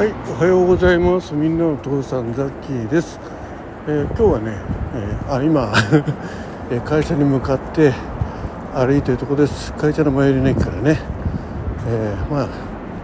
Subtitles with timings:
[0.00, 1.34] はい、おはようございます。
[1.34, 3.20] みんなのお父さんザッキーです。
[3.86, 4.56] えー今日はね、
[4.94, 5.70] えーあ今
[6.72, 7.92] えー会社に向かって
[8.74, 9.74] 歩いてるとこです。
[9.74, 10.98] 会社の最寄りの駅からね、
[11.86, 12.46] えーまあ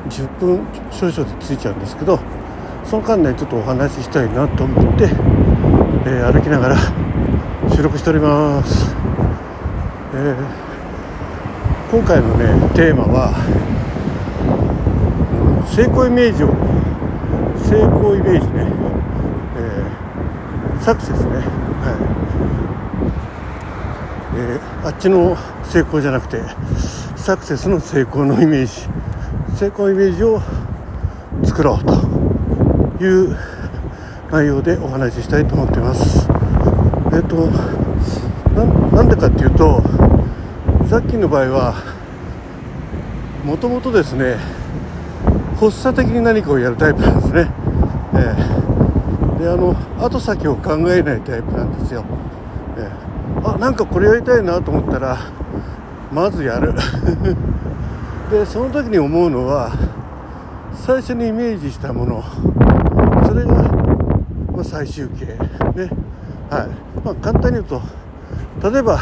[0.09, 2.19] 10分少々で着いちゃうんですけど、
[2.83, 5.11] その間ねちょっとお話ししたいなと思って、
[6.07, 6.77] えー歩きながら
[7.75, 8.97] 収録しております。
[10.15, 13.35] えー今回のねテーマは
[15.67, 16.49] 成功イメージを
[17.69, 18.73] 成功イメージね、
[19.57, 21.41] えーサクセスね、は
[24.35, 24.39] い。
[24.39, 26.41] えーあっちの成功じゃなくて
[27.17, 28.73] サクセスの成功のイメージ。
[29.59, 30.41] 成功イメージを
[31.43, 31.95] 作ろうと
[33.03, 33.37] いう
[34.31, 36.29] 内容でお話ししたいと思ってます。
[37.15, 37.51] えっ、と
[38.55, 39.83] ななんでかっていうと
[40.89, 41.75] さっきの場合は
[43.45, 44.37] もともとですね
[45.57, 47.51] 発作的に何かをやるタイプなんですね、
[48.15, 48.35] え
[49.39, 49.43] え。
[49.43, 52.05] であの後先を考えないタイプなんですよ、
[52.77, 52.91] ええ。
[53.43, 55.19] あなんかこれやりたいなと思ったら
[56.13, 56.75] まずやる。
[58.31, 59.71] でその時に思うのは
[60.75, 62.23] 最初にイメージしたもの。
[63.27, 63.55] それが、
[64.53, 65.27] まあ、最終形。
[65.27, 65.91] ね。
[66.51, 66.69] はい。
[67.05, 67.81] まあ簡単に言うと
[68.71, 69.01] 例えば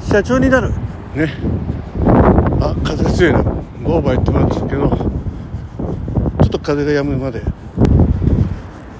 [0.00, 0.70] 社長になる。
[1.14, 1.34] ね。
[2.60, 3.40] あ風強いな。
[3.86, 5.13] オーバー言ってもらうんですけど
[6.64, 7.42] 風が止むまで。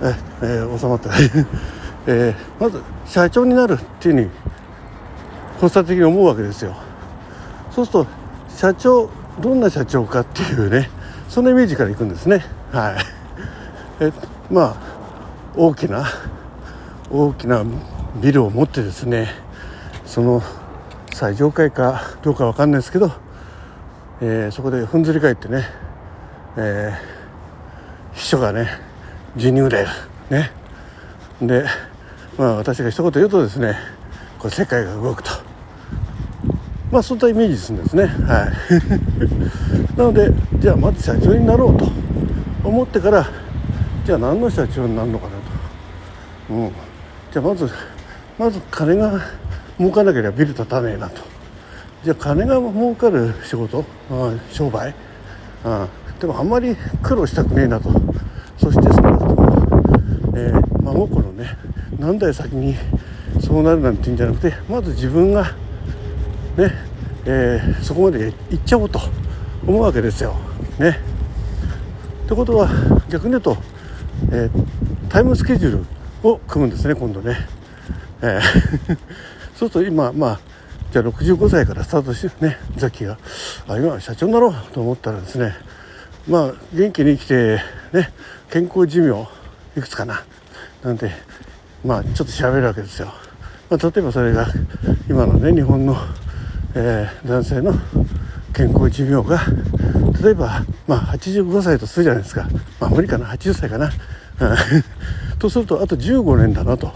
[0.02, 1.10] え、えー収まった、
[2.06, 4.30] えーまず社長になるっていうふうに
[5.60, 6.74] 発作的に思うわけですよ。
[7.70, 8.06] そうすると
[8.48, 9.08] 社長
[9.40, 10.90] どんな社長かっていうね
[11.28, 12.44] そのイメージからいくんですね。
[12.70, 12.94] はい。
[14.00, 14.12] え
[14.50, 14.74] まあ
[15.56, 16.04] 大きな
[17.10, 17.62] 大きな
[18.20, 19.28] ビルを持ってですね
[20.04, 20.42] その
[21.14, 23.10] 最上階かどうかわかんないですけど、
[24.20, 25.64] えーそこでふんずり返ってね、
[26.56, 27.13] えー
[28.14, 28.68] 秘書がね
[29.36, 29.92] 10人ぐらいいる
[30.30, 30.50] ね。
[31.42, 31.64] で
[32.38, 33.76] まあ私が一言言うとですね
[34.38, 35.30] これ世界が動くと。
[36.90, 38.04] まあそういったイメージするんですね。
[38.04, 39.98] はい。
[39.98, 41.90] なのでじゃあまず社長になろうと
[42.62, 43.26] 思ってから
[44.04, 46.72] じゃあ何の社長になるのかなと、うん、
[47.32, 47.68] じゃあまず
[48.38, 49.20] まず金が
[49.78, 51.22] 儲かなければビル建たねえなと。
[52.04, 53.84] じゃあ金が儲かる仕事
[54.52, 54.94] 商売。
[55.64, 55.88] あ
[56.20, 57.90] でもあんまり苦労したくねえなと
[58.58, 59.34] そしてその後
[60.36, 61.56] えー真心ね
[61.98, 62.74] 何代先に
[63.40, 65.44] そうなるなんて言うんじゃなくてまず自分が
[66.56, 66.70] ね、
[67.26, 69.00] えーそこまで行っちゃおうと
[69.66, 70.34] 思うわけですよ。
[70.78, 71.00] ね。
[72.26, 72.68] ってことは
[73.08, 73.56] 逆に言うと、
[74.30, 74.64] えー
[75.08, 75.72] タイムスケジュー
[76.22, 77.36] ルを組むんですね今度ね。
[78.22, 78.98] えー
[79.56, 80.40] そうすると今まあ
[80.94, 83.18] じゃあ65歳からスタートしてねザッキが
[83.66, 85.52] あ今は社長になろうと思ったらですね
[86.28, 87.60] まあ元気に生きて
[87.92, 88.12] ね
[88.48, 89.26] 健康寿命
[89.76, 90.24] いくつかな
[90.84, 91.10] なんて
[91.84, 93.08] まあちょっと調べるわけですよ、
[93.70, 94.46] まあ、例えばそれが
[95.10, 95.96] 今のね日本の、
[96.76, 97.74] えー男性の
[98.52, 99.40] 健康寿命が
[100.22, 102.46] 例えばまあ85歳とするじゃないですか。
[102.78, 103.90] まあ無理かな80歳かな、
[105.40, 106.92] とするとあと15年だなと。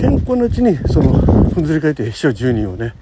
[0.00, 2.94] 健康のうちにそのふんずり返って秘書10人をね、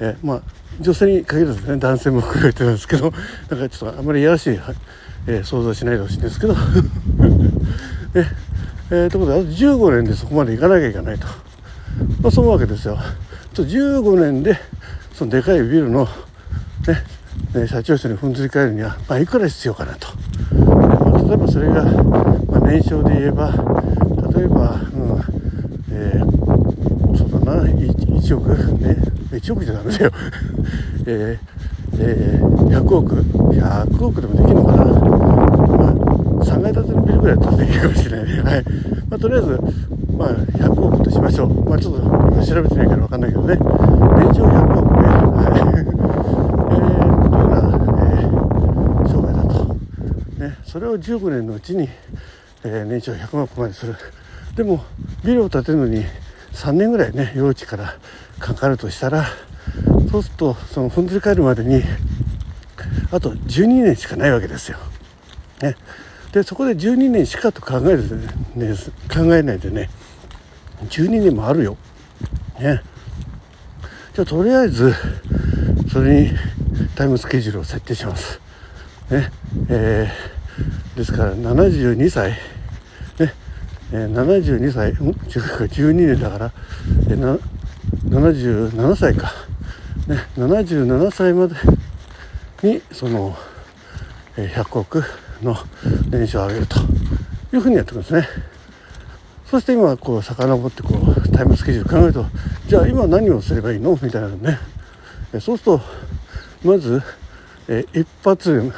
[0.00, 0.42] えーまあ
[0.80, 3.12] 女性に限らずね男性も含めてなんですけど
[3.48, 4.58] だかちょっとあんまりいやらしい、
[5.28, 6.54] えー想像しないでほしいんですけど。
[8.14, 8.28] ね
[8.90, 11.26] えー、ということであと15年でそこまで行かなきゃいけないと、
[12.20, 12.98] まあ、そういうわけですよ。
[13.54, 14.58] ちょ15年で
[15.14, 16.06] そのでかいビルの、
[17.54, 20.08] ねね、社長室にふんずり返るには、まあ、いくら必要かなと、
[20.54, 23.52] まあ、例えばそれが、まあ、年商で言えば
[24.36, 25.24] 例えば、うん
[25.90, 26.33] えー
[27.62, 28.48] 1, 億
[28.78, 28.96] ね。
[29.30, 30.10] 1億じゃダメだよ。
[31.06, 31.54] えー
[31.98, 33.14] えー100億。
[33.14, 35.94] 100億でもできるのかな、まあ、
[36.44, 38.42] 3階建てのビルぐらいだったらできるかもしれないね。
[38.42, 38.64] はい、
[39.08, 39.60] まあ、とりあえず、
[40.18, 41.68] まあ、100億としましょう。
[41.68, 43.56] まあちょっと今調べてないから分かんないけどね。
[43.56, 45.08] 年商100億ね。
[45.08, 45.60] はい。
[46.74, 47.56] えー、というような、
[48.10, 49.76] えー商売だと。
[50.38, 51.88] ね、それを15年のうちに、
[52.64, 53.94] えー年商100万個までする。
[54.56, 54.84] でも
[55.24, 56.04] ビルを建てるのに
[56.54, 57.96] 3年ぐらいね用地から
[58.38, 59.26] かかるとしたら
[60.10, 61.82] そうするとそのふんずり返るまでに
[63.10, 64.78] あと12年しかないわけですよ。
[65.60, 65.76] ね、
[66.32, 68.02] でそこで12年しかと考える
[68.54, 68.74] ね
[69.12, 69.88] 考えないでね
[70.88, 71.76] 12年もあるよ。
[72.60, 72.82] ね、
[74.14, 74.94] じゃあとりあえず
[75.92, 76.30] それに
[76.94, 78.40] タイムスケジュールを設定します。
[79.10, 79.30] ね
[79.68, 80.34] えー
[80.96, 82.38] ですから72歳、
[83.92, 85.08] えー72歳ん？
[85.08, 86.52] 違うか12年だから、
[87.08, 87.38] えーな
[88.08, 89.32] 77歳か、
[90.08, 91.54] ね、77歳まで
[92.62, 93.36] にその、
[94.36, 95.04] えー100億
[95.42, 95.56] の
[96.10, 96.78] 練習を上げると
[97.52, 98.26] いうふうにやってますね。
[99.50, 102.26] そして今こう遡ってこうタイムスケジュール考えると
[102.66, 103.92] じゃあ今何をすればいいの？
[104.02, 104.58] みたいなのね。
[105.40, 105.80] そうすると
[106.64, 107.02] まず、
[107.68, 108.72] え一発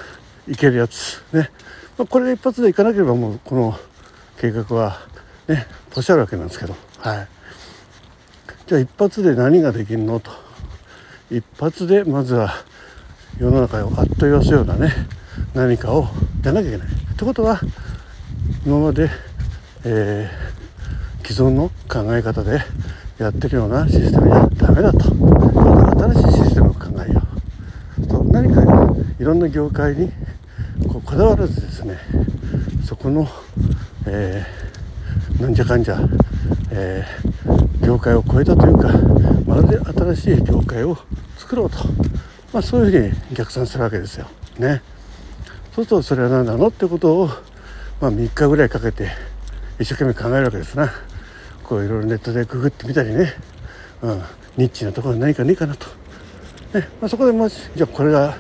[0.47, 1.51] でいけるやつね、
[1.97, 3.79] まあ、これで一発でいかなければもうこの
[4.39, 4.99] 計画は
[5.49, 6.75] ねポシャるわけなんですけど。
[6.99, 7.29] はい。
[8.67, 10.31] じゃあ一発で何ができるのと。
[11.31, 12.53] 一発でまずは
[13.39, 14.93] 世の中をあっと言わすようなね
[15.55, 16.03] 何かを
[16.45, 16.89] やらなきゃいけない。
[16.89, 17.61] ってことは
[18.65, 19.09] 今まで、
[19.85, 22.61] えー、既存の考え方で
[23.19, 24.99] やってるようなシステムじゃダメだと。
[25.01, 27.23] 新しいシステムを考えよ
[28.01, 28.07] う。
[28.07, 28.63] と何か
[29.19, 30.13] いろんな業界に
[30.89, 31.99] こうこだわらずですね
[32.85, 33.27] そこの、
[34.07, 35.99] えー、なんじゃかんじゃ、
[36.71, 38.89] えー、業界を超えたというか
[39.47, 39.79] まるで
[40.15, 40.97] 新しい業界を
[41.37, 41.79] 作ろうと、
[42.53, 44.27] まあ、そういうふうに逆算するわけですよ。
[44.59, 44.83] ね。
[45.75, 47.27] そうするとそれは何なのってことを、
[48.01, 49.11] まあ、3日ぐらいかけて
[49.79, 50.93] 一生懸命考えるわけですな。
[51.63, 53.35] こういろいろネットでググってみたりね、
[54.03, 54.23] うん、
[54.57, 55.87] ニッチなところに何かねえかなと。
[56.73, 58.37] ねまあ、そこでもしじゃあこれが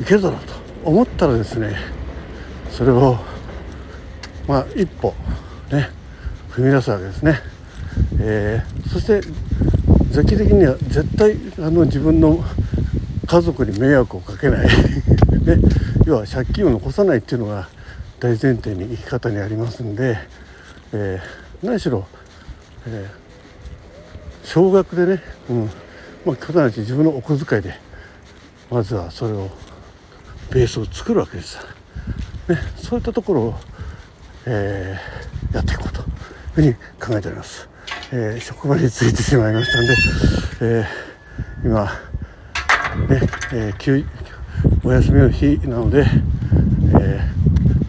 [0.00, 0.52] いけるだろうと
[0.84, 1.76] 思ったらですね
[2.70, 3.18] それを
[4.46, 5.14] まあ一歩
[5.70, 5.90] ね
[6.50, 7.40] 踏み出すわけですね。
[8.20, 9.20] えー、そして
[10.10, 12.42] 絶対的には絶対あの自分の
[13.26, 14.66] 家族に迷惑をかけない
[15.46, 15.58] ね、
[16.06, 17.68] 要は借金を残さないっていうのが
[18.18, 20.18] 大前提に生き方にありますんで、
[20.92, 22.06] えー、何しろ、
[22.86, 25.70] えー、少額でね、うん
[26.24, 27.74] まあ、必ず自分のお小遣いで
[28.70, 29.50] まずはそれを
[30.50, 31.58] ベースを作るわけです、
[32.48, 33.54] ね、そういったところを、
[34.46, 36.06] えー、やっていこうという
[36.54, 37.68] ふうに考えております。
[38.12, 41.84] えー、職場に着いてしまいましたんで、えー、今
[43.08, 43.20] ね、
[43.52, 44.04] えー、休
[44.84, 46.06] お休みの日なので、
[47.00, 47.28] え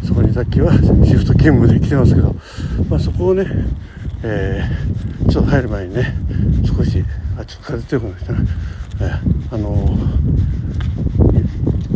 [0.02, 0.80] ー、そこにさっきはシ
[1.14, 2.36] フト勤務で来てますけど、
[2.90, 3.46] まあ、そこをね、
[4.24, 6.16] えー、ちょっと入る前にね
[6.66, 7.04] 少し
[7.40, 8.40] あちょっと風強くなってきたな、
[9.02, 9.12] え、
[9.52, 9.98] あの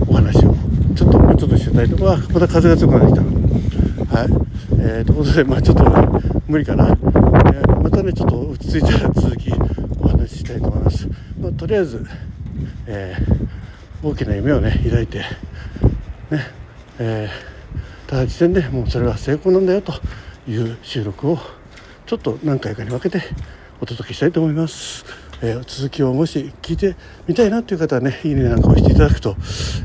[0.08, 0.56] お話を
[0.96, 4.51] ちょっともうちょっとしてたいとまた風が強くなってきたはい。
[4.84, 5.84] えー、ということでまあちょっと
[6.48, 6.98] 無理かな。
[7.82, 9.52] またねちょっと落ち着いたら続き
[10.00, 11.08] お話ししたいと思います、
[11.40, 12.06] まあ、とりあえず、
[12.86, 15.26] えー、大きな夢をね抱いてね
[17.00, 19.94] えー、ただ時点でもうそれは成功なんだよと
[20.48, 21.40] いう収録を
[22.06, 23.22] ちょっと何回かに分けて
[23.82, 25.04] お届けしたいと思います、
[25.42, 26.96] えー、続きをもし聞いて
[27.28, 29.36] みたいなという方はねいいねなんかをしていただくと、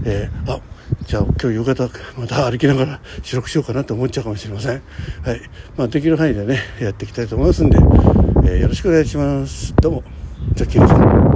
[0.05, 0.61] えー、あ
[1.07, 4.83] じゃあ今日夕方また歩きながら収録しようかなと思っちゃうかもしれません。
[5.23, 5.41] はい。
[5.77, 7.79] まあできる範囲でね、やっていきたいと思いますんで、
[8.45, 9.75] えー、よろしくお願いします。
[9.77, 10.05] どうも、
[10.55, 11.36] ジャッキーでした。